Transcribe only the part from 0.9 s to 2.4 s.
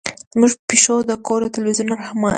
د کور د تلویزیون رهنما شوه.